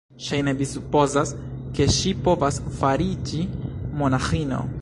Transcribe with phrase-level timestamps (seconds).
[0.27, 1.33] Ŝajne vi supozas,
[1.79, 3.47] ke ŝi povas fariĝi
[4.01, 4.69] monaĥino?